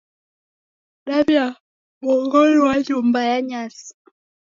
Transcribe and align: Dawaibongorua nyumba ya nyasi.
Dawaibongorua 1.07 2.73
nyumba 2.87 3.19
ya 3.29 3.41
nyasi. 3.47 3.89